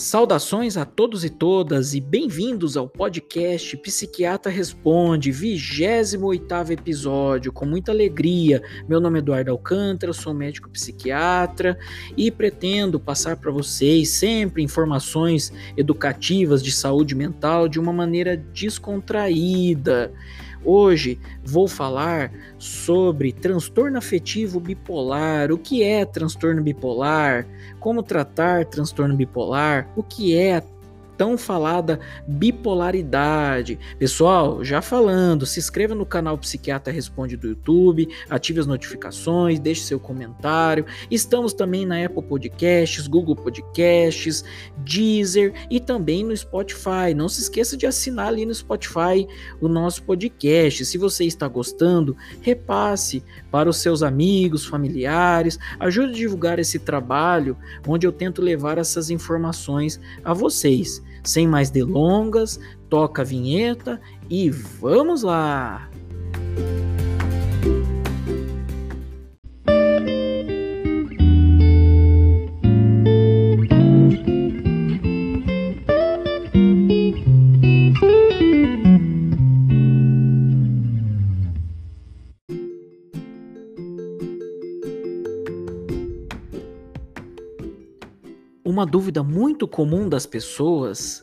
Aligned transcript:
Saudações 0.00 0.78
a 0.78 0.86
todos 0.86 1.26
e 1.26 1.28
todas 1.28 1.92
e 1.92 2.00
bem-vindos 2.00 2.74
ao 2.74 2.88
podcast 2.88 3.76
Psiquiatra 3.76 4.50
Responde, 4.50 5.30
28 5.30 6.72
episódio, 6.72 7.52
com 7.52 7.66
muita 7.66 7.92
alegria. 7.92 8.62
Meu 8.88 8.98
nome 8.98 9.18
é 9.18 9.20
Eduardo 9.20 9.50
Alcântara, 9.50 10.14
sou 10.14 10.32
médico 10.32 10.70
psiquiatra 10.70 11.78
e 12.16 12.30
pretendo 12.30 12.98
passar 12.98 13.36
para 13.36 13.50
vocês 13.50 14.08
sempre 14.08 14.62
informações 14.62 15.52
educativas 15.76 16.62
de 16.62 16.72
saúde 16.72 17.14
mental 17.14 17.68
de 17.68 17.78
uma 17.78 17.92
maneira 17.92 18.38
descontraída. 18.38 20.14
Hoje 20.64 21.18
vou 21.42 21.66
falar 21.66 22.30
sobre 22.58 23.32
transtorno 23.32 23.96
afetivo 23.96 24.60
bipolar, 24.60 25.50
o 25.50 25.58
que 25.58 25.82
é 25.82 26.04
transtorno 26.04 26.62
bipolar, 26.62 27.46
como 27.78 28.02
tratar 28.02 28.66
transtorno 28.66 29.16
bipolar, 29.16 29.90
o 29.96 30.02
que 30.02 30.36
é 30.36 30.62
tão 31.20 31.36
falada 31.36 32.00
bipolaridade. 32.26 33.78
Pessoal, 33.98 34.64
já 34.64 34.80
falando, 34.80 35.44
se 35.44 35.58
inscreva 35.60 35.94
no 35.94 36.06
canal 36.06 36.38
Psiquiatra 36.38 36.90
Responde 36.90 37.36
do 37.36 37.48
YouTube, 37.48 38.08
ative 38.30 38.58
as 38.60 38.66
notificações, 38.66 39.60
deixe 39.60 39.82
seu 39.82 40.00
comentário. 40.00 40.86
Estamos 41.10 41.52
também 41.52 41.84
na 41.84 42.02
Apple 42.02 42.22
Podcasts, 42.22 43.06
Google 43.06 43.36
Podcasts, 43.36 44.42
Deezer 44.78 45.52
e 45.68 45.78
também 45.78 46.24
no 46.24 46.34
Spotify. 46.34 47.12
Não 47.14 47.28
se 47.28 47.42
esqueça 47.42 47.76
de 47.76 47.84
assinar 47.84 48.28
ali 48.28 48.46
no 48.46 48.54
Spotify 48.54 49.28
o 49.60 49.68
nosso 49.68 50.02
podcast. 50.04 50.86
Se 50.86 50.96
você 50.96 51.26
está 51.26 51.46
gostando, 51.46 52.16
repasse 52.40 53.22
para 53.50 53.68
os 53.68 53.76
seus 53.76 54.02
amigos, 54.02 54.64
familiares, 54.64 55.58
ajude 55.78 56.12
a 56.12 56.16
divulgar 56.16 56.58
esse 56.58 56.78
trabalho 56.78 57.58
onde 57.86 58.06
eu 58.06 58.12
tento 58.12 58.40
levar 58.40 58.78
essas 58.78 59.10
informações 59.10 60.00
a 60.24 60.32
vocês. 60.32 61.02
Sem 61.22 61.46
mais 61.46 61.70
delongas, 61.70 62.58
toca 62.88 63.22
a 63.22 63.24
vinheta 63.24 64.00
e 64.28 64.50
vamos 64.50 65.22
lá! 65.22 65.88
Uma 88.80 88.86
dúvida 88.86 89.22
muito 89.22 89.68
comum 89.68 90.08
das 90.08 90.24
pessoas 90.24 91.22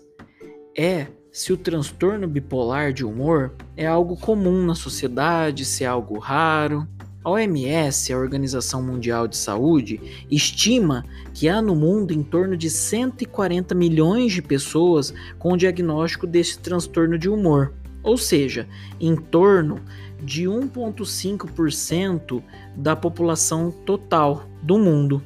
é 0.78 1.08
se 1.32 1.52
o 1.52 1.58
transtorno 1.58 2.28
bipolar 2.28 2.94
de 2.94 3.04
humor 3.04 3.56
é 3.76 3.88
algo 3.88 4.16
comum 4.16 4.64
na 4.64 4.76
sociedade, 4.76 5.66
se 5.66 5.84
é 5.84 5.88
algo 5.88 6.20
raro. 6.20 6.88
A 7.24 7.32
OMS, 7.32 8.14
a 8.14 8.18
Organização 8.20 8.84
Mundial 8.84 9.28
de 9.28 9.36
Saúde, 9.36 10.00
estima 10.30 11.04
que 11.34 11.50
há 11.50 11.60
no 11.60 11.76
mundo 11.76 12.14
em 12.14 12.22
torno 12.22 12.56
de 12.56 12.70
140 12.70 13.74
milhões 13.74 14.34
de 14.34 14.44
pessoas 14.44 15.12
com 15.40 15.58
diagnóstico 15.58 16.28
desse 16.28 16.60
transtorno 16.60 17.18
de 17.18 17.28
humor, 17.28 17.74
ou 18.04 18.20
seja, 18.20 18.68
em 19.00 19.16
torno 19.16 19.82
de 20.22 20.44
1,5% 20.44 22.44
da 22.76 22.96
população 22.96 23.72
total 23.84 24.44
do 24.62 24.78
mundo. 24.78 25.24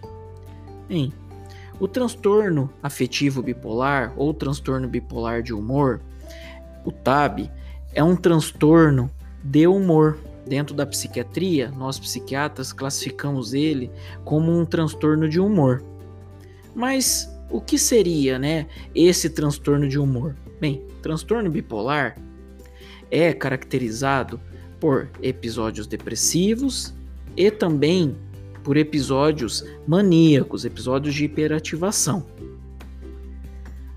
Bem, 0.88 1.12
o 1.82 1.88
transtorno 1.88 2.72
afetivo 2.84 3.42
bipolar 3.42 4.14
ou 4.16 4.36
transtorno 4.36 4.88
bipolar 4.88 5.42
de 5.42 5.52
humor, 5.52 6.00
o 6.86 6.92
TAB, 6.92 7.50
é 7.92 8.04
um 8.04 8.16
transtorno 8.16 9.10
de 9.44 9.66
humor. 9.66 10.20
Dentro 10.46 10.76
da 10.76 10.86
psiquiatria, 10.86 11.72
nós 11.72 12.00
psiquiatras 12.00 12.72
classificamos 12.72 13.56
ele 13.56 13.92
como 14.24 14.52
um 14.52 14.64
transtorno 14.64 15.28
de 15.28 15.40
humor. 15.40 15.84
Mas 16.76 17.28
o 17.50 17.60
que 17.60 17.80
seria, 17.80 18.38
né, 18.38 18.68
esse 18.94 19.28
transtorno 19.32 19.88
de 19.88 19.98
humor? 19.98 20.36
Bem, 20.60 20.86
transtorno 21.02 21.50
bipolar 21.50 22.16
é 23.10 23.34
caracterizado 23.34 24.40
por 24.80 25.10
episódios 25.20 25.88
depressivos 25.88 26.94
e 27.36 27.50
também 27.50 28.16
por 28.64 28.78
episódios 28.78 29.66
maníacos, 29.88 30.66
episódios 30.66 31.16
de 31.16 31.26
hiperativação. 31.26 32.26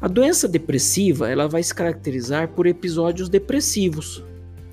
A 0.01 0.09
doença 0.09 0.47
depressiva 0.47 1.31
ela 1.31 1.49
vai 1.49 1.63
se 1.63 1.75
caracterizar 1.75 2.49
por 2.49 2.67
episódios 2.67 3.29
depressivos, 3.29 4.23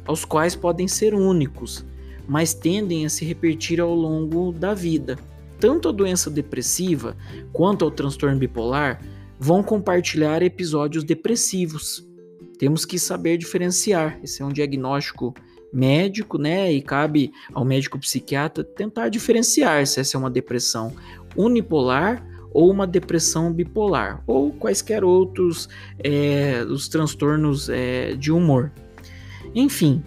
aos 0.05 0.25
quais 0.25 0.55
podem 0.55 0.87
ser 0.87 1.13
únicos, 1.13 1.85
mas 2.27 2.53
tendem 2.53 3.05
a 3.05 3.09
se 3.09 3.23
repetir 3.23 3.79
ao 3.79 3.93
longo 3.93 4.51
da 4.51 4.73
vida. 4.73 5.17
Tanto 5.59 5.89
a 5.89 5.91
doença 5.91 6.29
depressiva 6.29 7.15
quanto 7.53 7.85
o 7.85 7.91
transtorno 7.91 8.37
bipolar 8.37 9.01
vão 9.39 9.63
compartilhar 9.63 10.41
episódios 10.41 11.03
depressivos. 11.03 12.05
Temos 12.57 12.83
que 12.83 12.99
saber 12.99 13.37
diferenciar. 13.37 14.19
Esse 14.23 14.41
é 14.41 14.45
um 14.45 14.51
diagnóstico 14.51 15.33
médico, 15.71 16.37
né? 16.37 16.71
E 16.71 16.81
cabe 16.81 17.31
ao 17.53 17.63
médico 17.63 17.99
psiquiatra 17.99 18.63
tentar 18.63 19.09
diferenciar 19.09 19.85
se 19.87 19.99
essa 19.99 20.17
é 20.17 20.19
uma 20.19 20.29
depressão 20.29 20.93
unipolar 21.35 22.25
ou 22.53 22.69
uma 22.69 22.85
depressão 22.85 23.51
bipolar, 23.51 24.21
ou 24.27 24.51
quaisquer 24.51 25.03
outros 25.03 25.69
é, 26.03 26.65
os 26.69 26.89
transtornos 26.89 27.69
é, 27.69 28.13
de 28.15 28.31
humor. 28.31 28.71
Enfim, 29.55 30.03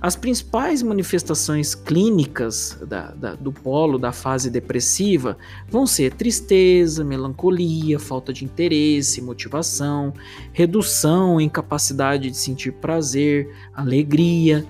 as 0.00 0.14
principais 0.14 0.80
manifestações 0.80 1.74
clínicas 1.74 2.78
da, 2.86 3.10
da, 3.10 3.34
do 3.34 3.52
polo 3.52 3.98
da 3.98 4.12
fase 4.12 4.48
depressiva 4.48 5.36
vão 5.68 5.88
ser 5.88 6.14
tristeza, 6.14 7.02
melancolia, 7.02 7.98
falta 7.98 8.32
de 8.32 8.44
interesse, 8.44 9.20
motivação, 9.20 10.14
redução 10.52 11.40
em 11.40 11.48
capacidade 11.48 12.30
de 12.30 12.36
sentir 12.36 12.72
prazer, 12.74 13.52
alegria, 13.74 14.64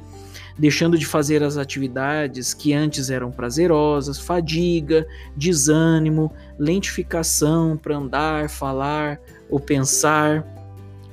deixando 0.58 0.98
de 0.98 1.06
fazer 1.06 1.42
as 1.42 1.56
atividades 1.56 2.52
que 2.52 2.72
antes 2.72 3.10
eram 3.10 3.30
prazerosas, 3.30 4.18
fadiga, 4.18 5.06
desânimo, 5.36 6.32
lentificação 6.58 7.76
para 7.76 7.96
andar, 7.96 8.50
falar 8.50 9.20
ou 9.48 9.60
pensar. 9.60 10.44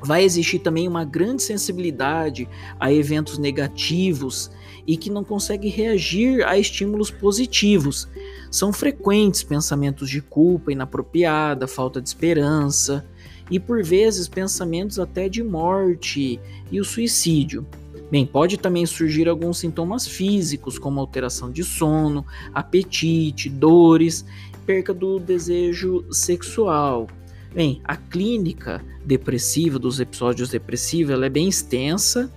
Vai 0.01 0.23
existir 0.23 0.59
também 0.59 0.87
uma 0.87 1.05
grande 1.05 1.43
sensibilidade 1.43 2.49
a 2.79 2.91
eventos 2.91 3.37
negativos 3.37 4.51
e 4.87 4.97
que 4.97 5.09
não 5.09 5.23
consegue 5.23 5.67
reagir 5.67 6.43
a 6.45 6.57
estímulos 6.57 7.09
positivos. 7.09 8.07
São 8.51 8.71
frequentes 8.71 9.43
pensamentos 9.43 10.09
de 10.09 10.21
culpa 10.21 10.71
inapropriada, 10.71 11.67
falta 11.67 12.01
de 12.01 12.07
esperança 12.07 13.05
e 13.49 13.59
por 13.59 13.83
vezes 13.83 14.27
pensamentos 14.27 14.99
até 14.99 15.29
de 15.29 15.43
morte 15.43 16.39
e 16.71 16.79
o 16.79 16.85
suicídio. 16.85 17.65
Bem, 18.11 18.25
pode 18.25 18.57
também 18.57 18.85
surgir 18.85 19.27
alguns 19.27 19.57
sintomas 19.57 20.07
físicos, 20.07 20.77
como 20.77 20.99
alteração 20.99 21.51
de 21.51 21.63
sono, 21.63 22.25
apetite, 22.53 23.49
dores, 23.49 24.25
perca 24.65 24.93
do 24.93 25.19
desejo 25.19 26.05
sexual. 26.11 27.07
Bem, 27.53 27.81
a 27.83 27.95
clínica 27.95 28.83
depressiva 29.05 29.79
dos 29.79 29.99
episódios 29.99 30.49
depressivos 30.49 31.13
ela 31.13 31.25
é 31.25 31.29
bem 31.29 31.47
extensa 31.47 32.31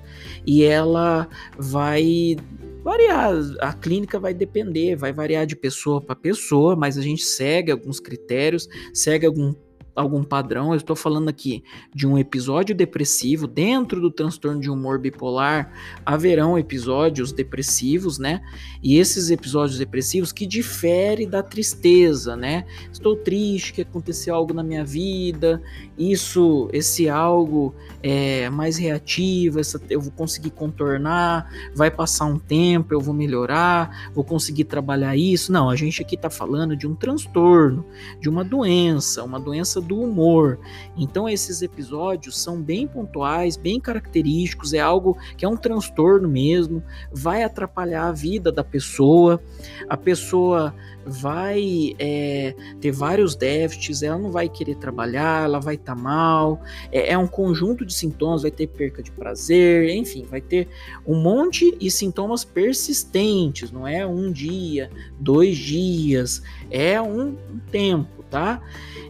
e 0.46 0.62
ela 0.62 1.28
vai 1.58 2.36
variar. 2.84 3.34
A 3.60 3.72
clínica 3.72 4.20
vai 4.20 4.32
depender, 4.32 4.96
vai 4.96 5.12
variar 5.12 5.44
de 5.44 5.56
pessoa 5.56 6.00
para 6.00 6.14
pessoa, 6.14 6.76
mas 6.76 6.97
a 6.97 7.03
gente 7.03 7.22
segue 7.22 7.72
alguns 7.72 7.98
critérios, 7.98 8.68
segue 8.94 9.26
algum 9.26 9.54
algum 9.98 10.22
padrão. 10.22 10.72
Eu 10.72 10.77
estou 10.77 10.95
falando 10.95 11.28
aqui 11.28 11.65
de 11.95 12.06
um 12.06 12.16
episódio 12.16 12.74
depressivo. 12.74 13.47
Dentro 13.47 14.00
do 14.00 14.10
transtorno 14.10 14.60
de 14.60 14.71
humor 14.71 14.98
bipolar, 14.98 15.72
haverão 16.06 16.59
episódios 16.59 17.33
depressivos, 17.33 18.18
né? 18.18 18.41
E 18.83 18.97
esses 18.97 19.30
episódios 19.30 19.78
depressivos 19.78 20.33
que 20.33 20.47
diferem 20.47 21.28
da 21.28 21.42
tristeza, 21.42 22.36
né? 22.36 22.65
Estou 22.92 23.16
triste 23.16 23.72
que 23.72 23.83
aconteceu 23.83 24.34
algo 24.34 24.54
na 24.54 24.62
minha 24.62 24.84
vida, 24.84 25.60
isso, 25.98 26.68
esse 26.72 27.09
algo 27.09 27.74
é 28.03 28.48
mais 28.50 28.77
reativo, 28.77 29.59
essa, 29.59 29.80
eu 29.91 30.00
vou 30.00 30.12
conseguir 30.12 30.50
contornar, 30.50 31.50
vai 31.74 31.91
passar 31.91 32.27
um 32.27 32.39
tempo, 32.39 32.95
eu 32.95 33.00
vou 33.00 33.15
melhorar, 33.15 34.10
vou 34.15 34.22
conseguir 34.22 34.65
trabalhar 34.65 35.16
isso. 35.16 35.50
Não, 35.50 35.68
a 35.68 35.74
gente 35.74 36.00
aqui 36.00 36.15
está 36.15 36.30
falando 36.30 36.77
de 36.77 36.86
um 36.86 36.95
transtorno, 36.95 37.84
de 38.21 38.28
uma 38.28 38.45
doença, 38.45 39.24
uma 39.24 39.41
doença 39.41 39.80
do 39.88 40.00
humor. 40.00 40.60
Então 40.96 41.28
esses 41.28 41.62
episódios 41.62 42.38
são 42.38 42.62
bem 42.62 42.86
pontuais, 42.86 43.56
bem 43.56 43.80
característicos, 43.80 44.74
é 44.74 44.80
algo 44.80 45.16
que 45.36 45.44
é 45.44 45.48
um 45.48 45.56
transtorno 45.56 46.28
mesmo, 46.28 46.82
vai 47.10 47.42
atrapalhar 47.42 48.06
a 48.06 48.12
vida 48.12 48.52
da 48.52 48.62
pessoa, 48.62 49.42
a 49.88 49.96
pessoa 49.96 50.74
vai 51.08 51.94
é, 51.98 52.54
ter 52.80 52.92
vários 52.92 53.34
déficits, 53.34 54.02
ela 54.02 54.18
não 54.18 54.30
vai 54.30 54.48
querer 54.48 54.76
trabalhar, 54.76 55.44
ela 55.44 55.58
vai 55.58 55.74
estar 55.74 55.96
tá 55.96 56.00
mal, 56.00 56.60
é, 56.92 57.12
é, 57.12 57.18
um 57.18 57.26
conjunto 57.26 57.84
de 57.84 57.94
sintomas, 57.94 58.42
vai 58.42 58.50
ter 58.50 58.66
perca 58.66 59.02
de 59.02 59.10
prazer, 59.10 59.88
enfim, 59.90 60.26
vai 60.28 60.40
ter 60.40 60.68
um 61.06 61.20
monte 61.20 61.76
de 61.78 61.90
sintomas 61.90 62.44
persistentes, 62.44 63.72
não 63.72 63.86
é 63.86 64.06
um 64.06 64.30
dia, 64.30 64.90
dois 65.18 65.56
dias, 65.56 66.42
é 66.70 67.00
um, 67.00 67.28
um 67.50 67.58
tempo, 67.70 68.22
tá? 68.30 68.60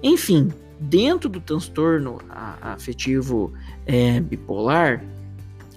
Enfim, 0.02 0.52
dentro 0.80 1.28
do 1.28 1.40
transtorno 1.40 2.20
afetivo 2.60 3.52
é, 3.86 4.20
bipolar, 4.20 5.04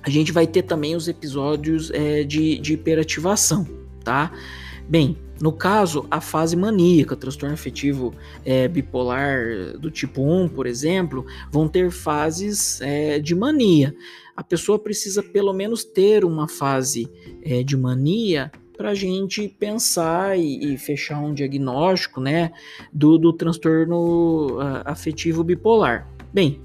a 0.03 0.09
gente 0.09 0.31
vai 0.31 0.47
ter 0.47 0.63
também 0.63 0.95
os 0.95 1.07
episódios 1.07 1.91
é, 1.91 2.23
de, 2.23 2.57
de 2.57 2.73
hiperativação, 2.73 3.67
tá? 4.03 4.31
Bem, 4.87 5.17
no 5.39 5.51
caso, 5.51 6.05
a 6.11 6.21
fase 6.21 6.55
maníaca, 6.55 7.15
transtorno 7.15 7.53
afetivo 7.53 8.13
é, 8.45 8.67
bipolar 8.67 9.77
do 9.79 9.89
tipo 9.89 10.21
1, 10.21 10.49
por 10.49 10.67
exemplo, 10.67 11.25
vão 11.51 11.67
ter 11.67 11.89
fases 11.91 12.79
é, 12.81 13.19
de 13.19 13.33
mania. 13.33 13.95
A 14.35 14.43
pessoa 14.43 14.77
precisa 14.77 15.23
pelo 15.23 15.53
menos 15.53 15.83
ter 15.83 16.23
uma 16.23 16.47
fase 16.47 17.09
é, 17.43 17.63
de 17.63 17.75
mania 17.75 18.51
para 18.81 18.89
a 18.89 18.95
gente 18.95 19.47
pensar 19.47 20.39
e, 20.39 20.73
e, 20.73 20.75
fechar 20.75 21.19
um 21.19 21.35
diagnóstico 21.35 22.19
né, 22.19 22.51
do, 22.91 23.15
do 23.15 23.31
transtorno 23.31 24.57
uh, 24.57 24.81
afetivo 24.85 25.43
bipolar. 25.43 26.09
Bem, 26.33 26.59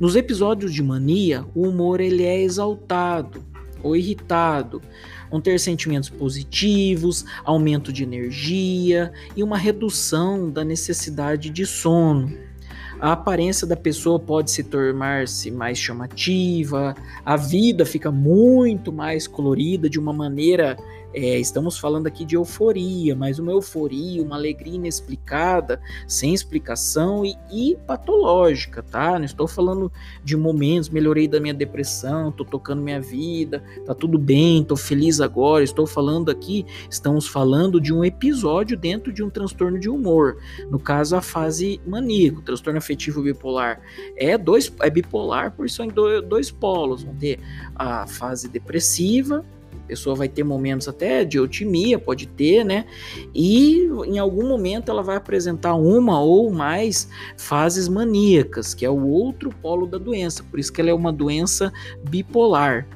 nos 0.00 0.16
episódios 0.16 0.74
de 0.74 0.82
mania, 0.82 1.46
o 1.54 1.68
humor 1.68 2.00
ele 2.00 2.24
é 2.24 2.42
exaltado 2.42 3.44
ou 3.84 3.94
irritado 3.94 4.82
vão 5.30 5.40
ter 5.40 5.60
sentimentos 5.60 6.10
positivos, 6.10 7.24
aumento 7.44 7.92
de 7.92 8.02
energia 8.02 9.12
e 9.36 9.44
uma 9.44 9.56
redução 9.56 10.50
da 10.50 10.64
necessidade 10.64 11.50
de 11.50 11.64
sono. 11.64 12.36
A 13.00 13.12
aparência 13.12 13.66
da 13.66 13.76
pessoa 13.76 14.20
pode 14.20 14.50
se 14.50 14.62
tornar-se 14.62 15.50
mais 15.50 15.78
chamativa, 15.78 16.94
a 17.24 17.34
vida 17.34 17.86
fica 17.86 18.10
muito 18.10 18.92
mais 18.92 19.26
colorida 19.26 19.88
de 19.88 19.98
uma 19.98 20.12
maneira 20.12 20.76
é, 21.12 21.38
estamos 21.38 21.78
falando 21.78 22.06
aqui 22.06 22.24
de 22.24 22.36
euforia, 22.36 23.16
mas 23.16 23.38
uma 23.38 23.50
euforia, 23.52 24.22
uma 24.22 24.36
alegria 24.36 24.74
inexplicada, 24.74 25.80
sem 26.06 26.32
explicação 26.32 27.24
e, 27.24 27.36
e, 27.50 27.76
patológica, 27.86 28.82
tá? 28.82 29.18
Não 29.18 29.24
estou 29.24 29.48
falando 29.48 29.92
de 30.22 30.36
momentos, 30.36 30.88
melhorei 30.88 31.26
da 31.26 31.40
minha 31.40 31.54
depressão, 31.54 32.30
tô 32.30 32.44
tocando 32.44 32.82
minha 32.82 33.00
vida, 33.00 33.62
tá 33.84 33.94
tudo 33.94 34.18
bem, 34.18 34.62
tô 34.64 34.76
feliz 34.76 35.20
agora. 35.20 35.64
Estou 35.64 35.86
falando 35.86 36.30
aqui, 36.30 36.64
estamos 36.88 37.26
falando 37.26 37.80
de 37.80 37.92
um 37.92 38.04
episódio 38.04 38.76
dentro 38.76 39.12
de 39.12 39.22
um 39.22 39.30
transtorno 39.30 39.78
de 39.78 39.88
humor. 39.88 40.36
No 40.70 40.78
caso, 40.78 41.16
a 41.16 41.22
fase 41.22 41.80
maníaco, 41.86 42.42
transtorno 42.42 42.78
afetivo 42.78 43.22
bipolar. 43.22 43.80
É 44.16 44.38
dois, 44.38 44.72
é 44.80 44.90
bipolar 44.90 45.52
por 45.52 45.68
são 45.68 45.88
dois 45.88 46.50
polos. 46.50 47.02
Vão 47.02 47.14
ter 47.14 47.40
a 47.74 48.06
fase 48.06 48.48
depressiva 48.48 49.44
pessoa 49.90 50.14
vai 50.14 50.28
ter 50.28 50.44
momentos 50.44 50.86
até 50.86 51.24
de 51.24 51.40
otimia, 51.40 51.98
pode 51.98 52.28
ter, 52.28 52.64
né? 52.64 52.84
E 53.34 53.88
em 54.06 54.20
algum 54.20 54.48
momento 54.48 54.88
ela 54.88 55.02
vai 55.02 55.16
apresentar 55.16 55.74
uma 55.74 56.20
ou 56.20 56.48
mais 56.48 57.08
fases 57.36 57.88
maníacas, 57.88 58.72
que 58.72 58.86
é 58.86 58.90
o 58.90 59.08
outro 59.08 59.50
polo 59.60 59.88
da 59.88 59.98
doença, 59.98 60.44
por 60.44 60.60
isso 60.60 60.72
que 60.72 60.80
ela 60.80 60.90
é 60.90 60.94
uma 60.94 61.12
doença 61.12 61.72
bipolar. 62.08 62.86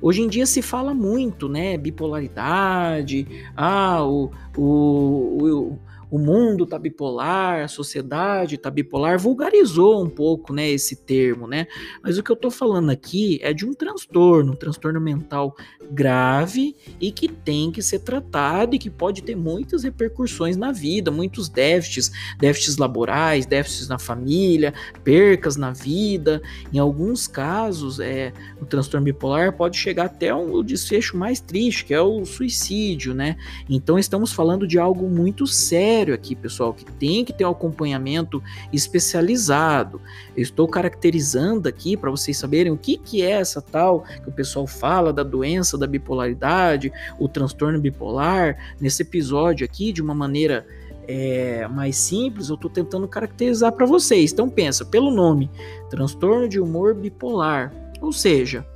Hoje 0.00 0.22
em 0.22 0.28
dia 0.28 0.44
se 0.44 0.60
fala 0.62 0.92
muito, 0.92 1.48
né? 1.48 1.78
Bipolaridade, 1.78 3.24
ah, 3.56 4.04
o, 4.04 4.32
o, 4.56 4.62
o 4.62 5.78
o 6.12 6.18
mundo 6.18 6.66
tá 6.66 6.78
bipolar, 6.78 7.64
a 7.64 7.68
sociedade 7.68 8.58
tá 8.58 8.70
bipolar, 8.70 9.18
vulgarizou 9.18 10.04
um 10.04 10.10
pouco, 10.10 10.52
né, 10.52 10.68
esse 10.68 10.94
termo, 10.94 11.46
né? 11.46 11.66
Mas 12.02 12.18
o 12.18 12.22
que 12.22 12.30
eu 12.30 12.36
tô 12.36 12.50
falando 12.50 12.90
aqui 12.90 13.40
é 13.40 13.54
de 13.54 13.64
um 13.64 13.72
transtorno, 13.72 14.52
um 14.52 14.54
transtorno 14.54 15.00
mental 15.00 15.56
grave 15.90 16.76
e 17.00 17.10
que 17.10 17.28
tem 17.28 17.72
que 17.72 17.80
ser 17.80 18.00
tratado 18.00 18.76
e 18.76 18.78
que 18.78 18.90
pode 18.90 19.22
ter 19.22 19.34
muitas 19.34 19.84
repercussões 19.84 20.54
na 20.54 20.70
vida, 20.70 21.10
muitos 21.10 21.48
déficits, 21.48 22.12
déficits 22.38 22.76
laborais, 22.76 23.46
déficits 23.46 23.88
na 23.88 23.98
família, 23.98 24.74
percas 25.02 25.56
na 25.56 25.70
vida. 25.70 26.42
Em 26.70 26.78
alguns 26.78 27.26
casos, 27.26 27.98
é, 27.98 28.34
o 28.60 28.66
transtorno 28.66 29.06
bipolar 29.06 29.56
pode 29.56 29.78
chegar 29.78 30.04
até 30.04 30.34
o 30.34 30.62
desfecho 30.62 31.16
mais 31.16 31.40
triste, 31.40 31.86
que 31.86 31.94
é 31.94 32.02
o 32.02 32.22
suicídio, 32.26 33.14
né? 33.14 33.38
Então 33.66 33.98
estamos 33.98 34.30
falando 34.30 34.66
de 34.66 34.78
algo 34.78 35.08
muito 35.08 35.46
sério 35.46 36.01
sério 36.02 36.14
aqui, 36.14 36.34
pessoal, 36.34 36.74
que 36.74 36.84
tem 36.84 37.24
que 37.24 37.32
ter 37.32 37.44
um 37.44 37.50
acompanhamento 37.50 38.42
especializado. 38.72 40.00
Eu 40.36 40.42
estou 40.42 40.66
caracterizando 40.66 41.68
aqui 41.68 41.96
para 41.96 42.10
vocês 42.10 42.36
saberem 42.36 42.72
o 42.72 42.76
que, 42.76 42.96
que 42.96 43.22
é 43.22 43.30
essa 43.30 43.62
tal 43.62 44.02
que 44.22 44.28
o 44.28 44.32
pessoal 44.32 44.66
fala 44.66 45.12
da 45.12 45.22
doença 45.22 45.78
da 45.78 45.86
bipolaridade, 45.86 46.92
o 47.20 47.28
transtorno 47.28 47.80
bipolar. 47.80 48.74
Nesse 48.80 49.02
episódio 49.02 49.64
aqui, 49.64 49.92
de 49.92 50.02
uma 50.02 50.14
maneira 50.14 50.66
é, 51.06 51.68
mais 51.68 51.96
simples, 51.96 52.48
eu 52.48 52.56
estou 52.56 52.70
tentando 52.70 53.06
caracterizar 53.06 53.70
para 53.72 53.86
vocês. 53.86 54.32
Então 54.32 54.48
pensa, 54.48 54.84
pelo 54.84 55.10
nome, 55.10 55.48
transtorno 55.88 56.48
de 56.48 56.58
humor 56.58 56.94
bipolar, 56.94 57.72
ou 58.00 58.12
seja, 58.12 58.66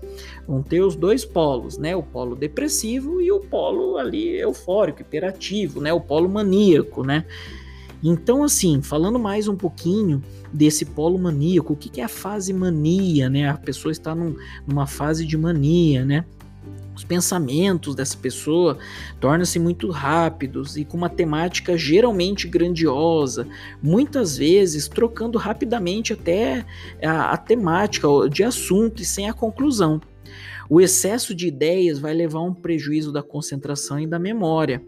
vão 0.47 0.63
ter 0.63 0.81
os 0.81 0.95
dois 0.95 1.25
polos, 1.25 1.79
né? 1.79 1.95
O 1.95 2.03
polo 2.03 2.37
depressivo 2.37 3.21
e 3.21 3.31
o 3.33 3.41
polo 3.41 3.97
ali 3.97 4.39
eufórico, 4.39 5.03
hiperativo, 5.03 5.81
né? 5.81 5.93
O 5.93 6.01
polo 6.01 6.29
maníaco, 6.29 7.03
né? 7.03 7.25
Então, 8.03 8.45
assim, 8.45 8.83
falando 8.83 9.19
mais 9.19 9.49
um 9.49 9.57
pouquinho 9.57 10.23
desse 10.53 10.85
polo 10.85 11.19
maníaco, 11.19 11.73
o 11.73 11.77
que, 11.77 11.89
que 11.89 12.01
é 12.01 12.05
a 12.05 12.09
fase 12.09 12.53
mania, 12.53 13.29
né? 13.29 13.49
A 13.49 13.57
pessoa 13.57 13.91
está 13.91 14.15
num, 14.15 14.37
numa 14.67 14.87
fase 14.87 15.27
de 15.27 15.37
mania, 15.37 16.05
né? 16.05 16.25
Os 16.95 17.05
pensamentos 17.05 17.95
dessa 17.95 18.17
pessoa 18.17 18.79
tornam-se 19.21 19.59
muito 19.59 19.91
rápidos 19.91 20.77
e 20.77 20.85
com 20.85 20.97
uma 20.97 21.11
temática 21.11 21.77
geralmente 21.77 22.49
grandiosa, 22.49 23.47
muitas 23.83 24.39
vezes 24.39 24.89
trocando 24.89 25.37
rapidamente 25.37 26.15
até 26.15 26.65
a, 27.03 27.33
a 27.33 27.37
temática 27.37 28.09
de 28.31 28.43
assunto 28.43 29.03
e 29.03 29.05
sem 29.05 29.29
a 29.29 29.35
conclusão. 29.35 30.01
O 30.69 30.81
excesso 30.81 31.35
de 31.35 31.47
ideias 31.47 31.99
vai 31.99 32.15
levar 32.15 32.41
a 32.41 32.45
um 32.45 32.55
prejuízo 32.55 33.13
da 33.13 33.23
concentração 33.23 34.01
e 34.01 34.07
da 34.07 34.19
memória. 34.19 34.83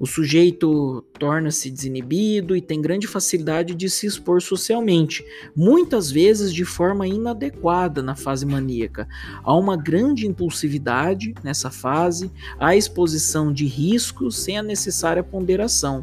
O 0.00 0.06
sujeito 0.06 1.04
torna-se 1.18 1.70
desinibido 1.70 2.56
e 2.56 2.62
tem 2.62 2.80
grande 2.80 3.06
facilidade 3.06 3.74
de 3.74 3.90
se 3.90 4.06
expor 4.06 4.40
socialmente, 4.40 5.22
muitas 5.54 6.10
vezes 6.10 6.54
de 6.54 6.64
forma 6.64 7.06
inadequada 7.06 8.02
na 8.02 8.16
fase 8.16 8.46
maníaca. 8.46 9.06
Há 9.44 9.54
uma 9.54 9.76
grande 9.76 10.26
impulsividade 10.26 11.34
nessa 11.44 11.70
fase, 11.70 12.30
há 12.58 12.74
exposição 12.74 13.52
de 13.52 13.66
riscos 13.66 14.38
sem 14.38 14.56
a 14.56 14.62
necessária 14.62 15.22
ponderação. 15.22 16.02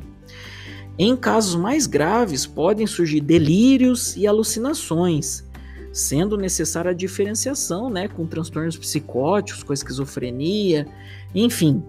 Em 0.99 1.17
casos 1.17 1.55
mais 1.55 1.87
graves, 1.87 2.45
podem 2.45 2.85
surgir 2.85 3.21
delírios 3.21 4.15
e 4.15 4.27
alucinações, 4.27 5.43
sendo 5.91 6.37
necessária 6.37 6.91
a 6.91 6.93
diferenciação 6.93 7.89
né, 7.89 8.07
com 8.07 8.27
transtornos 8.27 8.77
psicóticos, 8.77 9.63
com 9.63 9.73
a 9.73 9.75
esquizofrenia, 9.75 10.87
enfim. 11.33 11.83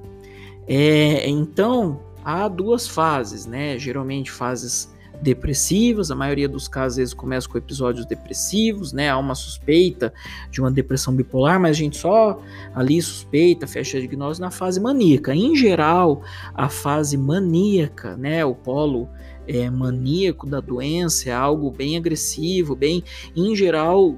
É, 0.68 1.28
então, 1.28 2.00
há 2.24 2.46
duas 2.46 2.86
fases, 2.86 3.46
né? 3.46 3.78
Geralmente 3.78 4.30
fases 4.30 4.92
depressivas, 5.20 6.10
a 6.10 6.14
maioria 6.14 6.48
dos 6.48 6.68
casos 6.68 6.92
às 6.92 6.96
vezes 6.96 7.14
começa 7.14 7.48
com 7.48 7.58
episódios 7.58 8.06
depressivos, 8.06 8.92
né? 8.92 9.08
Há 9.08 9.18
uma 9.18 9.34
suspeita 9.34 10.12
de 10.50 10.60
uma 10.60 10.70
depressão 10.70 11.14
bipolar, 11.14 11.58
mas 11.58 11.70
a 11.70 11.78
gente 11.80 11.96
só 11.96 12.40
ali 12.74 13.00
suspeita, 13.00 13.66
fecha 13.66 13.96
a 13.96 14.00
diagnóstico 14.00 14.44
na 14.44 14.50
fase 14.50 14.80
maníaca. 14.80 15.34
Em 15.34 15.56
geral, 15.56 16.22
a 16.54 16.68
fase 16.68 17.16
maníaca, 17.16 18.16
né, 18.16 18.44
o 18.44 18.54
polo 18.54 19.08
é, 19.46 19.68
maníaco 19.70 20.46
da 20.46 20.60
doença, 20.60 21.30
é 21.30 21.32
algo 21.32 21.70
bem 21.70 21.96
agressivo, 21.96 22.76
bem, 22.76 23.02
em 23.34 23.56
geral, 23.56 24.16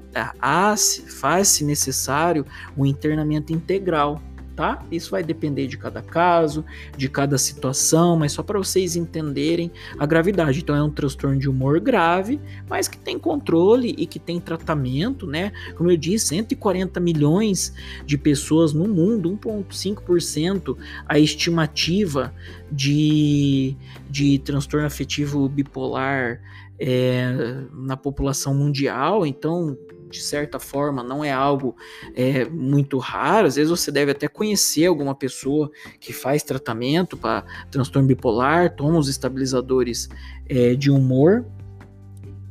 faz-se 1.07 1.63
necessário 1.63 2.45
o 2.75 2.81
um 2.81 2.85
internamento 2.85 3.53
integral. 3.53 4.21
Tá? 4.55 4.83
Isso 4.91 5.11
vai 5.11 5.23
depender 5.23 5.67
de 5.67 5.77
cada 5.77 6.01
caso, 6.01 6.63
de 6.95 7.09
cada 7.09 7.37
situação, 7.37 8.17
mas 8.17 8.31
só 8.31 8.43
para 8.43 8.57
vocês 8.57 8.95
entenderem 8.95 9.71
a 9.97 10.05
gravidade. 10.05 10.59
Então 10.59 10.75
é 10.75 10.83
um 10.83 10.89
transtorno 10.89 11.37
de 11.37 11.49
humor 11.49 11.79
grave, 11.79 12.39
mas 12.69 12.87
que 12.87 12.97
tem 12.97 13.17
controle 13.17 13.95
e 13.97 14.05
que 14.05 14.19
tem 14.19 14.39
tratamento, 14.39 15.25
né? 15.25 15.51
Como 15.75 15.89
eu 15.89 15.97
disse, 15.97 16.27
140 16.27 16.99
milhões 16.99 17.73
de 18.05 18.17
pessoas 18.17 18.73
no 18.73 18.87
mundo, 18.87 19.37
1,5% 19.37 20.77
a 21.07 21.19
estimativa 21.19 22.33
de, 22.71 23.75
de 24.09 24.39
transtorno 24.39 24.85
afetivo 24.85 25.47
bipolar 25.49 26.39
é, 26.79 27.63
na 27.73 27.95
população 27.95 28.55
mundial, 28.55 29.25
então 29.25 29.77
de 30.11 30.21
certa 30.21 30.59
forma 30.59 31.03
não 31.03 31.23
é 31.23 31.31
algo 31.31 31.75
é, 32.15 32.45
muito 32.45 32.97
raro. 32.97 33.47
Às 33.47 33.55
vezes 33.55 33.69
você 33.69 33.91
deve 33.91 34.11
até 34.11 34.27
conhecer 34.27 34.85
alguma 34.85 35.15
pessoa 35.15 35.71
que 35.99 36.13
faz 36.13 36.43
tratamento 36.43 37.17
para 37.17 37.43
transtorno 37.71 38.07
bipolar, 38.07 38.75
toma 38.75 38.99
os 38.99 39.07
estabilizadores 39.07 40.09
é, 40.47 40.75
de 40.75 40.91
humor 40.91 41.45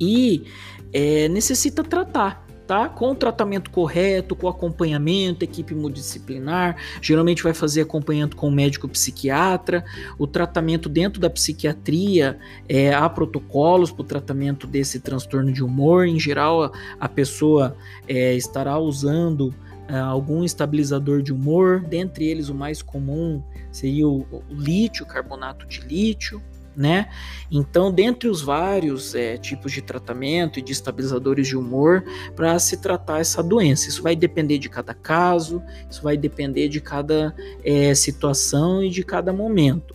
e 0.01 0.45
é, 0.93 1.29
necessita 1.29 1.85
tratar 1.85 2.50
tá? 2.71 2.89
Com 2.89 3.11
o 3.11 3.15
tratamento 3.17 3.69
correto, 3.69 4.37
com 4.37 4.47
acompanhamento, 4.47 5.45
equipe 5.45 5.75
multidisciplinar, 5.75 6.77
geralmente 7.03 7.43
vai 7.43 7.53
fazer 7.53 7.81
acompanhamento 7.81 8.37
com 8.37 8.47
o 8.47 8.53
médico 8.53 8.89
psiquiatra. 8.89 9.85
O 10.17 10.25
tratamento 10.25 10.89
dentro 10.89 11.21
da 11.21 11.29
psiquiatria, 11.29 12.39
é, 12.69 12.95
há 12.95 13.09
protocolos 13.09 13.91
para 13.91 14.03
o 14.03 14.05
tratamento 14.05 14.69
desse 14.69 15.01
transtorno 15.01 15.53
de 15.53 15.65
humor. 15.65 16.07
Em 16.07 16.21
geral, 16.21 16.63
a, 16.63 16.73
a 17.01 17.09
pessoa 17.09 17.77
é, 18.07 18.37
estará 18.37 18.79
usando 18.79 19.53
é, 19.89 19.99
algum 19.99 20.45
estabilizador 20.45 21.23
de 21.23 21.33
humor, 21.33 21.81
dentre 21.81 22.25
eles 22.25 22.51
o 22.51 22.55
mais 22.55 22.83
comum 22.83 23.43
seria 23.73 24.07
o, 24.07 24.21
o 24.21 24.43
lítio, 24.49 25.05
carbonato 25.05 25.67
de 25.67 25.81
lítio 25.81 26.41
né? 26.81 27.11
Então, 27.51 27.93
dentre 27.93 28.27
os 28.27 28.41
vários 28.41 29.15
é, 29.15 29.37
tipos 29.37 29.71
de 29.71 29.83
tratamento 29.83 30.59
e 30.59 30.63
de 30.63 30.73
estabilizadores 30.73 31.47
de 31.47 31.57
humor 31.57 32.03
para 32.35 32.59
se 32.59 32.79
tratar 32.79 33.21
essa 33.21 33.43
doença, 33.43 33.89
isso 33.89 34.03
vai 34.03 34.17
depender 34.17 34.57
de 34.57 34.71
cada 34.71 34.95
caso, 34.95 35.63
isso 35.91 36.03
vai 36.03 36.17
depender 36.17 36.69
de 36.69 36.81
cada 36.81 37.35
é, 37.63 37.95
situação 37.95 38.83
e 38.83 38.89
de 38.89 39.05
cada 39.05 39.31
momento. 39.31 39.95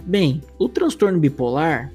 Bem, 0.00 0.40
o 0.58 0.68
transtorno 0.68 1.18
bipolar 1.18 1.92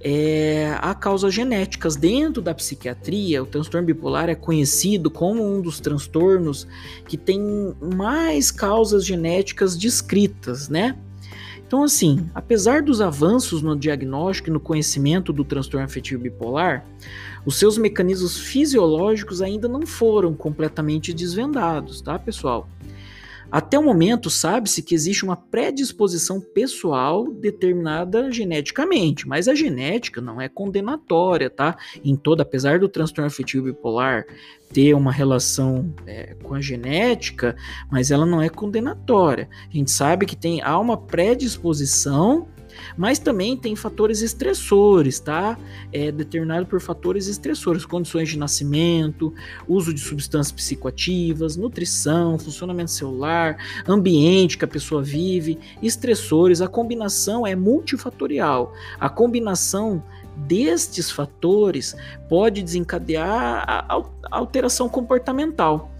é, 0.00 0.72
há 0.80 0.94
causas 0.94 1.34
genéticas. 1.34 1.96
Dentro 1.96 2.40
da 2.40 2.54
psiquiatria, 2.54 3.42
o 3.42 3.46
transtorno 3.46 3.86
bipolar 3.86 4.28
é 4.30 4.34
conhecido 4.34 5.10
como 5.10 5.44
um 5.44 5.60
dos 5.60 5.80
transtornos 5.80 6.68
que 7.08 7.16
tem 7.16 7.40
mais 7.80 8.50
causas 8.52 9.04
genéticas 9.04 9.76
descritas, 9.76 10.68
né? 10.68 10.96
Então, 11.70 11.84
assim, 11.84 12.28
apesar 12.34 12.82
dos 12.82 13.00
avanços 13.00 13.62
no 13.62 13.76
diagnóstico 13.76 14.50
e 14.50 14.52
no 14.52 14.58
conhecimento 14.58 15.32
do 15.32 15.44
transtorno 15.44 15.86
afetivo 15.86 16.20
bipolar, 16.20 16.84
os 17.46 17.60
seus 17.60 17.78
mecanismos 17.78 18.36
fisiológicos 18.36 19.40
ainda 19.40 19.68
não 19.68 19.86
foram 19.86 20.34
completamente 20.34 21.14
desvendados, 21.14 22.00
tá, 22.00 22.18
pessoal? 22.18 22.68
Até 23.50 23.78
o 23.78 23.82
momento, 23.82 24.30
sabe-se 24.30 24.82
que 24.82 24.94
existe 24.94 25.24
uma 25.24 25.36
predisposição 25.36 26.40
pessoal 26.40 27.30
determinada 27.32 28.30
geneticamente, 28.30 29.26
mas 29.26 29.48
a 29.48 29.54
genética 29.54 30.20
não 30.20 30.40
é 30.40 30.48
condenatória, 30.48 31.50
tá? 31.50 31.76
Em 32.04 32.14
toda, 32.14 32.42
apesar 32.42 32.78
do 32.78 32.88
transtorno 32.88 33.26
afetivo 33.26 33.64
bipolar 33.64 34.24
ter 34.72 34.94
uma 34.94 35.10
relação 35.10 35.92
é, 36.06 36.36
com 36.42 36.54
a 36.54 36.60
genética, 36.60 37.56
mas 37.90 38.12
ela 38.12 38.24
não 38.24 38.40
é 38.40 38.48
condenatória. 38.48 39.48
A 39.68 39.76
gente 39.76 39.90
sabe 39.90 40.26
que 40.26 40.36
tem 40.36 40.62
há 40.62 40.78
uma 40.78 40.96
predisposição 40.96 42.46
mas 42.96 43.18
também 43.18 43.56
tem 43.56 43.74
fatores 43.76 44.22
estressores, 44.22 45.20
tá? 45.20 45.58
É 45.92 46.10
determinado 46.10 46.66
por 46.66 46.80
fatores 46.80 47.26
estressores, 47.26 47.84
condições 47.84 48.28
de 48.28 48.38
nascimento, 48.38 49.32
uso 49.68 49.92
de 49.92 50.00
substâncias 50.00 50.52
psicoativas, 50.52 51.56
nutrição, 51.56 52.38
funcionamento 52.38 52.90
celular, 52.90 53.56
ambiente 53.86 54.58
que 54.58 54.64
a 54.64 54.68
pessoa 54.68 55.02
vive, 55.02 55.58
estressores. 55.82 56.60
A 56.60 56.68
combinação 56.68 57.46
é 57.46 57.54
multifatorial. 57.54 58.72
A 58.98 59.08
combinação 59.08 60.02
destes 60.36 61.10
fatores 61.10 61.94
pode 62.28 62.62
desencadear 62.62 63.64
a 63.66 64.02
alteração 64.30 64.88
comportamental. 64.88 65.90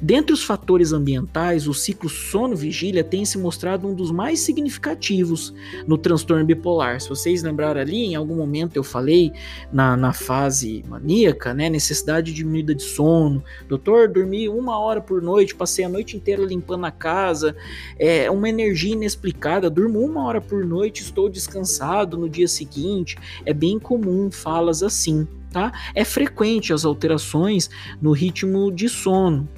Dentre 0.00 0.32
os 0.32 0.44
fatores 0.44 0.92
ambientais, 0.92 1.66
o 1.66 1.74
ciclo 1.74 2.08
sono-vigília 2.08 3.02
tem 3.02 3.24
se 3.24 3.36
mostrado 3.36 3.88
um 3.88 3.94
dos 3.94 4.10
mais 4.12 4.40
significativos 4.40 5.52
no 5.86 5.98
transtorno 5.98 6.44
bipolar. 6.44 7.00
Se 7.00 7.08
vocês 7.08 7.42
lembrarem 7.42 7.82
ali, 7.82 8.04
em 8.04 8.14
algum 8.14 8.36
momento 8.36 8.76
eu 8.76 8.84
falei 8.84 9.32
na, 9.72 9.96
na 9.96 10.12
fase 10.12 10.84
maníaca, 10.88 11.52
né, 11.52 11.68
necessidade 11.68 12.32
diminuída 12.32 12.74
de 12.74 12.82
sono. 12.82 13.42
Doutor, 13.68 14.08
dormi 14.08 14.48
uma 14.48 14.78
hora 14.78 15.00
por 15.00 15.20
noite, 15.20 15.54
passei 15.54 15.84
a 15.84 15.88
noite 15.88 16.16
inteira 16.16 16.44
limpando 16.44 16.86
a 16.86 16.90
casa, 16.90 17.56
é 17.98 18.30
uma 18.30 18.48
energia 18.48 18.92
inexplicada, 18.92 19.68
durmo 19.68 19.98
uma 20.00 20.24
hora 20.24 20.40
por 20.40 20.64
noite, 20.64 21.02
estou 21.02 21.28
descansado 21.28 22.16
no 22.16 22.28
dia 22.28 22.46
seguinte. 22.46 23.16
É 23.44 23.52
bem 23.52 23.78
comum 23.78 24.30
falas 24.30 24.82
assim. 24.82 25.26
Tá? 25.50 25.72
É 25.94 26.04
frequente 26.04 26.72
as 26.72 26.84
alterações 26.84 27.70
no 28.02 28.12
ritmo 28.12 28.70
de 28.70 28.88
sono 28.88 29.48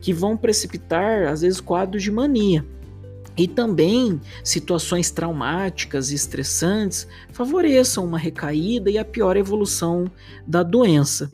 que 0.00 0.12
vão 0.12 0.36
precipitar, 0.36 1.28
às 1.28 1.40
vezes, 1.40 1.60
quadros 1.60 2.02
de 2.02 2.10
mania. 2.10 2.64
E 3.36 3.48
também 3.48 4.20
situações 4.44 5.10
traumáticas 5.10 6.10
e 6.10 6.14
estressantes 6.14 7.08
favoreçam 7.32 8.04
uma 8.04 8.18
recaída 8.18 8.90
e 8.90 8.98
a 8.98 9.04
pior 9.04 9.36
evolução 9.36 10.04
da 10.46 10.62
doença. 10.62 11.32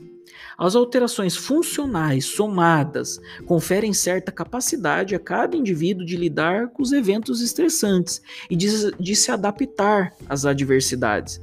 As 0.57 0.75
alterações 0.75 1.35
funcionais 1.35 2.25
somadas 2.25 3.19
conferem 3.45 3.93
certa 3.93 4.31
capacidade 4.31 5.15
a 5.15 5.19
cada 5.19 5.57
indivíduo 5.57 6.05
de 6.05 6.15
lidar 6.15 6.69
com 6.69 6.81
os 6.81 6.91
eventos 6.91 7.41
estressantes 7.41 8.21
e 8.49 8.55
de, 8.55 8.91
de 8.99 9.15
se 9.15 9.31
adaptar 9.31 10.13
às 10.29 10.45
adversidades. 10.45 11.41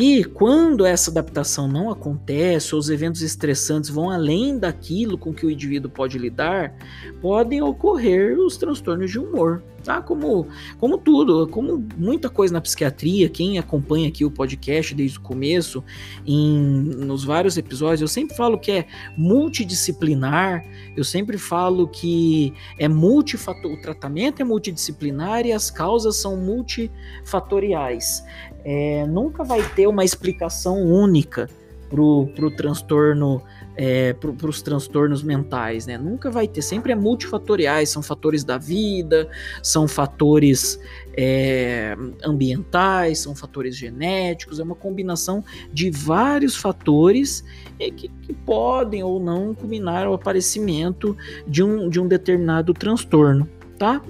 E 0.00 0.22
quando 0.22 0.86
essa 0.86 1.10
adaptação 1.10 1.66
não 1.66 1.90
acontece, 1.90 2.72
ou 2.72 2.78
os 2.78 2.88
eventos 2.88 3.20
estressantes 3.20 3.90
vão 3.90 4.08
além 4.08 4.56
daquilo 4.56 5.18
com 5.18 5.34
que 5.34 5.44
o 5.44 5.50
indivíduo 5.50 5.90
pode 5.90 6.16
lidar, 6.16 6.72
podem 7.20 7.60
ocorrer 7.62 8.38
os 8.38 8.56
transtornos 8.56 9.10
de 9.10 9.18
humor, 9.18 9.60
tá? 9.82 10.00
Como, 10.02 10.46
como 10.78 10.98
tudo, 10.98 11.46
como 11.48 11.86
muita 11.96 12.28
coisa 12.28 12.52
na 12.52 12.60
psiquiatria, 12.60 13.28
quem 13.28 13.58
acompanha 13.58 14.08
aqui 14.08 14.24
o 14.24 14.30
podcast 14.30 14.94
desde 14.94 15.18
o 15.18 15.20
começo, 15.20 15.82
em, 16.26 16.58
nos 16.60 17.24
vários 17.24 17.56
episódios, 17.56 18.00
eu 18.00 18.08
sempre 18.08 18.36
falo 18.36 18.58
que 18.58 18.70
é 18.70 18.86
multidisciplinar, 19.16 20.64
eu 20.96 21.04
sempre 21.04 21.38
falo 21.38 21.88
que 21.88 22.52
é 22.78 22.88
multifator, 22.88 23.72
o 23.72 23.80
tratamento 23.80 24.40
é 24.40 24.44
multidisciplinar 24.44 25.46
e 25.46 25.52
as 25.52 25.70
causas 25.70 26.16
são 26.16 26.36
multifatoriais 26.36 28.24
é, 28.64 29.06
nunca 29.06 29.42
vai 29.44 29.62
ter 29.70 29.86
uma 29.86 30.04
explicação 30.04 30.76
única 30.84 31.48
para 31.88 32.02
o 32.02 32.50
transtorno, 32.54 33.42
é, 33.80 34.12
para 34.12 34.50
os 34.50 34.60
transtornos 34.60 35.22
mentais, 35.22 35.86
né? 35.86 35.96
Nunca 35.96 36.32
vai 36.32 36.48
ter, 36.48 36.62
sempre 36.62 36.90
é 36.90 36.96
multifatoriais, 36.96 37.88
são 37.88 38.02
fatores 38.02 38.42
da 38.42 38.58
vida, 38.58 39.30
são 39.62 39.86
fatores 39.86 40.80
é, 41.16 41.96
ambientais, 42.24 43.20
são 43.20 43.36
fatores 43.36 43.76
genéticos, 43.76 44.58
é 44.58 44.64
uma 44.64 44.74
combinação 44.74 45.44
de 45.72 45.92
vários 45.92 46.56
fatores 46.56 47.44
é, 47.78 47.88
que, 47.88 48.08
que, 48.08 48.32
podem 48.32 49.04
ou 49.04 49.20
não 49.20 49.54
culminar 49.54 50.06
ao 50.06 50.14
aparecimento 50.14 51.16
de 51.46 51.62
um, 51.62 51.88
de 51.88 52.00
um 52.00 52.08
determinado 52.08 52.74
transtorno, 52.74 53.48
tá? 53.78 54.02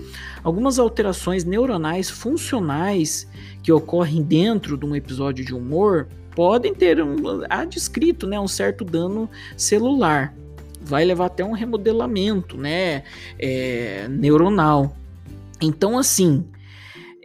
Algumas 0.42 0.78
alterações 0.78 1.44
neuronais 1.44 2.08
funcionais 2.08 3.28
que 3.62 3.70
ocorrem 3.70 4.22
dentro 4.22 4.78
de 4.78 4.86
um 4.86 4.96
episódio 4.96 5.44
de 5.44 5.54
humor 5.54 6.08
podem 6.38 6.72
ter 6.72 7.02
um, 7.02 7.16
há 7.50 7.64
descrito 7.64 8.24
né, 8.24 8.38
um 8.38 8.46
certo 8.46 8.84
dano 8.84 9.28
celular. 9.56 10.32
Vai 10.80 11.04
levar 11.04 11.26
até 11.26 11.44
um 11.44 11.50
remodelamento 11.50 12.56
né, 12.56 13.02
é, 13.36 14.06
neuronal. 14.06 14.96
Então, 15.60 15.98
assim, 15.98 16.44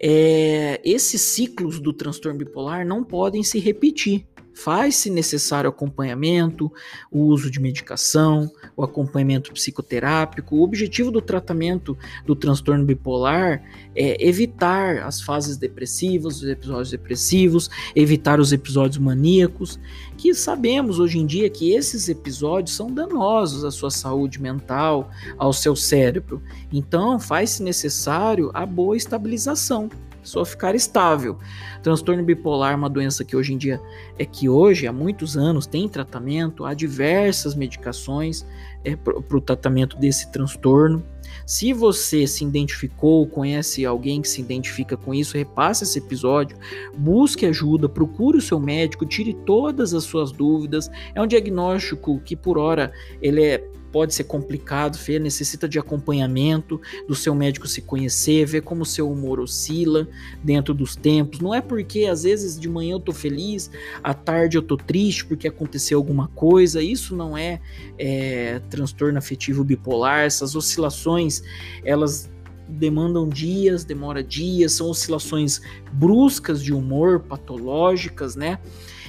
é, 0.02 0.82
esses 0.84 1.22
ciclos 1.22 1.80
do 1.80 1.94
transtorno 1.94 2.40
bipolar 2.40 2.88
não 2.88 3.04
podem 3.04 3.44
se 3.44 3.60
repetir. 3.60 4.26
Faz-se 4.54 5.10
necessário 5.10 5.70
acompanhamento, 5.70 6.72
o 7.12 7.22
uso 7.24 7.50
de 7.50 7.60
medicação, 7.60 8.52
o 8.78 8.84
acompanhamento 8.84 9.52
psicoterápico. 9.52 10.56
O 10.56 10.64
objetivo 10.64 11.12
do 11.12 11.22
tratamento 11.22 11.98
do 12.26 12.36
transtorno 12.36 12.86
bipolar 12.86 13.64
é 13.96 14.26
evitar 14.26 14.98
as 15.04 15.22
fases 15.22 15.58
depressivas, 15.58 16.38
os 16.38 16.48
episódios 16.48 16.92
depressivos, 16.92 17.70
evitar 17.96 18.40
os 18.40 18.52
episódios 18.52 18.98
maníacos, 18.98 19.80
que 20.18 20.34
sabemos 20.34 21.00
hoje 21.00 21.20
em 21.20 21.26
dia 21.26 21.50
que 21.50 21.72
esses 21.72 22.08
episódios 22.08 22.76
são 22.76 22.92
danosos 22.92 23.66
à 23.66 23.72
sua 23.72 23.90
saúde 23.90 24.42
mental, 24.42 25.10
ao 25.38 25.52
seu 25.52 25.76
cérebro. 25.76 26.42
Então, 26.72 27.20
faz-se 27.20 27.64
necessário 27.64 28.52
a 28.54 28.66
boa 28.66 28.96
estabilização 28.96 29.90
pessoa 30.24 30.46
ficar 30.46 30.74
estável. 30.74 31.38
Transtorno 31.84 32.24
bipolar 32.24 32.74
é 32.74 32.76
uma 32.76 32.90
doença 32.90 33.24
que 33.24 33.36
hoje 33.36 33.54
em 33.54 33.58
dia 33.58 33.80
é 34.18 34.26
que 34.26 34.50
hoje, 34.50 34.88
há 34.88 34.94
muitos 34.94 35.38
anos, 35.38 35.68
tem 35.68 35.88
tratamento, 35.88 36.66
há 36.66 36.74
diversas 36.74 37.54
medicações 37.54 38.46
é, 38.84 38.96
para 38.96 39.18
o 39.18 39.42
tratamento 39.42 39.98
desse 39.98 40.32
transtorno. 40.32 41.04
Se 41.46 41.74
você 41.74 42.26
se 42.26 42.44
identificou, 42.44 43.28
conhece 43.28 43.86
alguém 43.86 44.22
que 44.22 44.30
se 44.30 44.40
identifica 44.40 44.96
com 44.96 45.14
isso, 45.14 45.38
repasse 45.38 45.84
esse 45.84 46.00
episódio, 46.00 46.58
busque 46.98 47.46
ajuda, 47.46 47.90
procure 47.90 48.38
o 48.38 48.42
seu 48.42 48.60
médico, 48.60 49.06
tire 49.06 49.34
todas 49.34 49.94
as 49.94 50.04
suas 50.04 50.32
dúvidas. 50.32 50.90
É 51.14 51.22
um 51.22 51.28
diagnóstico 51.28 52.20
que 52.22 52.36
por 52.36 52.58
hora 52.58 52.92
ele 53.22 53.44
é 53.44 53.68
pode 53.94 54.16
ser 54.16 54.24
complicado, 54.24 54.98
Fê, 54.98 55.20
necessita 55.20 55.70
de 55.70 55.78
acompanhamento, 55.78 56.82
do 57.08 57.14
seu 57.14 57.36
médico 57.36 57.68
se 57.68 57.84
conhecer, 57.84 58.44
ver 58.44 58.62
como 58.62 58.82
o 58.82 58.86
seu 58.86 59.10
humor 59.10 59.40
oscila 59.40 60.08
dentro 60.44 60.74
dos 60.74 60.96
tempos. 60.96 61.40
Não 61.40 61.54
é 61.54 61.62
porque 61.62 62.06
às 62.06 62.24
vezes 62.24 62.60
de 62.60 62.68
manhã 62.68 62.94
eu 62.94 63.00
tô 63.00 63.14
feliz, 63.14 63.70
à 64.04 64.12
tarde 64.16 64.58
eu 64.58 64.64
tô 64.64 64.76
triste 64.76 65.24
porque 65.26 65.48
aconteceu 65.48 66.00
alguma 66.00 66.28
coisa. 66.30 66.82
Isso 66.82 67.16
não 67.16 67.38
é, 67.38 67.62
é 68.00 68.60
transtorno 68.68 69.20
afetivo 69.20 69.64
bipolar. 69.64 70.22
Essas 70.22 70.56
oscilações, 70.56 71.44
elas 71.86 72.32
demandam 72.68 73.30
dias, 73.30 73.84
demora 73.84 74.24
dias, 74.24 74.72
são 74.72 74.90
oscilações 74.90 75.62
bruscas 75.92 76.64
de 76.64 76.74
humor, 76.74 77.20
patológicas, 77.20 78.36
né? 78.36 78.58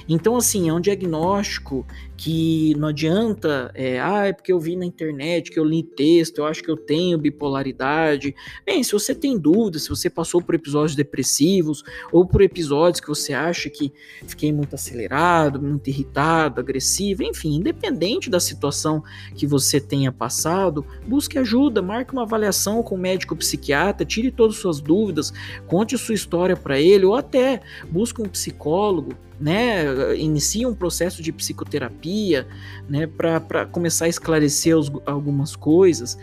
Então, 0.07 0.35
assim, 0.35 0.69
é 0.69 0.73
um 0.73 0.79
diagnóstico 0.79 1.85
que 2.17 2.73
não 2.75 2.89
adianta, 2.89 3.71
é, 3.73 3.99
ah, 3.99 4.27
é 4.27 4.33
porque 4.33 4.51
eu 4.53 4.59
vi 4.59 4.75
na 4.75 4.85
internet, 4.85 5.51
que 5.51 5.59
eu 5.59 5.65
li 5.65 5.83
texto, 5.83 6.37
eu 6.37 6.45
acho 6.45 6.63
que 6.63 6.71
eu 6.71 6.77
tenho 6.77 7.17
bipolaridade. 7.17 8.33
Bem, 8.65 8.83
se 8.83 8.91
você 8.91 9.13
tem 9.13 9.37
dúvidas, 9.37 9.83
se 9.83 9.89
você 9.89 10.09
passou 10.09 10.41
por 10.41 10.55
episódios 10.55 10.95
depressivos 10.95 11.83
ou 12.11 12.25
por 12.25 12.41
episódios 12.41 13.01
que 13.01 13.07
você 13.07 13.33
acha 13.33 13.69
que 13.69 13.91
fiquei 14.27 14.53
muito 14.53 14.75
acelerado, 14.75 15.61
muito 15.61 15.89
irritado, 15.89 16.61
agressivo, 16.61 17.23
enfim, 17.23 17.55
independente 17.55 18.29
da 18.29 18.39
situação 18.39 19.03
que 19.35 19.45
você 19.45 19.81
tenha 19.81 20.11
passado, 20.11 20.85
busque 21.05 21.37
ajuda, 21.37 21.81
marque 21.81 22.13
uma 22.13 22.23
avaliação 22.23 22.81
com 22.81 22.95
o 22.95 22.99
médico 22.99 23.35
psiquiatra, 23.35 24.05
tire 24.05 24.31
todas 24.31 24.55
as 24.55 24.61
suas 24.61 24.79
dúvidas, 24.79 25.33
conte 25.67 25.97
sua 25.97 26.15
história 26.15 26.55
para 26.55 26.79
ele 26.79 27.05
ou 27.05 27.15
até 27.15 27.61
busque 27.91 28.21
um 28.21 28.29
psicólogo 28.29 29.13
né, 29.39 30.15
inicia 30.17 30.67
um 30.67 30.73
processo 30.73 31.21
de 31.21 31.31
psicoterapia, 31.31 32.47
né, 32.87 33.07
para 33.07 33.65
começar 33.65 34.05
a 34.05 34.09
esclarecer 34.09 34.77
os, 34.77 34.91
algumas 35.05 35.55
coisas. 35.55 36.17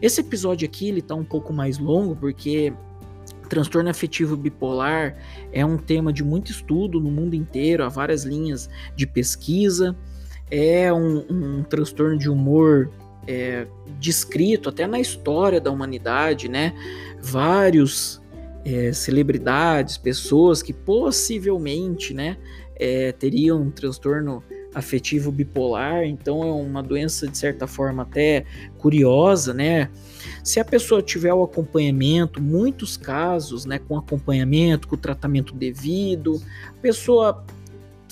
Esse 0.00 0.20
episódio 0.20 0.66
aqui 0.66 0.88
ele 0.88 1.02
tá 1.02 1.14
um 1.14 1.24
pouco 1.24 1.52
mais 1.52 1.78
longo 1.78 2.16
porque 2.16 2.72
transtorno 3.52 3.90
afetivo 3.90 4.34
bipolar 4.34 5.14
é 5.52 5.64
um 5.64 5.76
tema 5.76 6.10
de 6.10 6.24
muito 6.24 6.50
estudo 6.50 6.98
no 6.98 7.10
mundo 7.10 7.34
inteiro, 7.34 7.84
há 7.84 7.88
várias 7.88 8.24
linhas 8.24 8.70
de 8.96 9.06
pesquisa. 9.06 9.94
É 10.50 10.90
um, 10.90 11.24
um 11.28 11.62
transtorno 11.62 12.16
de 12.16 12.30
humor 12.30 12.90
é, 13.26 13.66
descrito 14.00 14.70
até 14.70 14.86
na 14.86 14.98
história 14.98 15.60
da 15.60 15.70
humanidade, 15.70 16.48
né? 16.48 16.72
Vários 17.20 18.21
é, 18.64 18.92
celebridades, 18.92 19.96
pessoas 19.96 20.62
que 20.62 20.72
possivelmente 20.72 22.14
né, 22.14 22.36
é, 22.76 23.12
teriam 23.12 23.60
um 23.60 23.70
transtorno 23.70 24.42
afetivo 24.74 25.30
bipolar, 25.30 26.04
então 26.04 26.42
é 26.42 26.50
uma 26.50 26.82
doença 26.82 27.28
de 27.28 27.36
certa 27.36 27.66
forma 27.66 28.02
até 28.02 28.44
curiosa, 28.78 29.52
né? 29.52 29.90
Se 30.42 30.58
a 30.58 30.64
pessoa 30.64 31.02
tiver 31.02 31.32
o 31.34 31.42
acompanhamento, 31.42 32.40
muitos 32.40 32.96
casos, 32.96 33.66
né, 33.66 33.78
com 33.78 33.98
acompanhamento, 33.98 34.88
com 34.88 34.96
tratamento 34.96 35.54
devido, 35.54 36.40
a 36.68 36.80
pessoa 36.80 37.44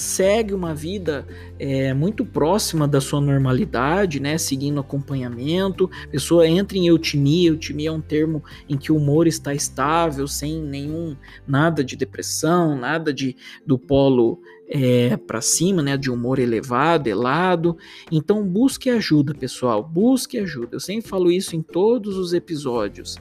segue 0.00 0.54
uma 0.54 0.74
vida 0.74 1.26
é, 1.58 1.92
muito 1.92 2.24
próxima 2.24 2.88
da 2.88 3.02
sua 3.02 3.20
normalidade, 3.20 4.18
né, 4.18 4.38
seguindo 4.38 4.80
acompanhamento, 4.80 5.90
a 6.04 6.08
pessoa 6.08 6.48
entra 6.48 6.78
em 6.78 6.86
eutimia, 6.86 7.50
eutimia 7.50 7.90
é 7.90 7.92
um 7.92 8.00
termo 8.00 8.42
em 8.66 8.78
que 8.78 8.90
o 8.90 8.96
humor 8.96 9.26
está 9.26 9.52
estável, 9.54 10.26
sem 10.26 10.62
nenhum, 10.62 11.14
nada 11.46 11.84
de 11.84 11.96
depressão, 11.96 12.78
nada 12.78 13.12
de 13.12 13.36
do 13.66 13.78
polo 13.78 14.40
é, 14.68 15.18
para 15.18 15.42
cima, 15.42 15.82
né, 15.82 15.98
de 15.98 16.10
humor 16.10 16.38
elevado, 16.38 17.06
elado, 17.06 17.76
então 18.10 18.42
busque 18.42 18.88
ajuda, 18.88 19.34
pessoal, 19.34 19.82
busque 19.82 20.38
ajuda, 20.38 20.76
eu 20.76 20.80
sempre 20.80 21.06
falo 21.06 21.30
isso 21.30 21.54
em 21.54 21.60
todos 21.60 22.16
os 22.16 22.32
episódios. 22.32 23.18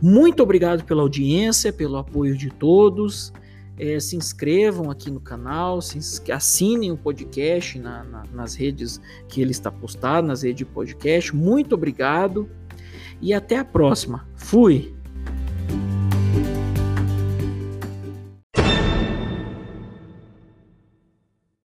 Muito 0.00 0.42
obrigado 0.42 0.84
pela 0.84 1.02
audiência, 1.02 1.70
pelo 1.70 1.98
apoio 1.98 2.34
de 2.34 2.48
todos 2.48 3.30
é, 3.78 3.98
se 3.98 4.16
inscrevam 4.16 4.90
aqui 4.90 5.10
no 5.10 5.20
canal, 5.20 5.80
se 5.80 5.98
assinem 6.30 6.92
o 6.92 6.96
podcast 6.96 7.78
na, 7.78 8.04
na, 8.04 8.24
nas 8.32 8.54
redes 8.54 9.00
que 9.28 9.40
ele 9.40 9.50
está 9.50 9.70
postado, 9.70 10.26
nas 10.26 10.42
redes 10.42 10.58
de 10.58 10.64
podcast. 10.64 11.34
Muito 11.34 11.74
obrigado 11.74 12.48
e 13.20 13.32
até 13.32 13.58
a 13.58 13.64
próxima. 13.64 14.28
Fui! 14.36 14.94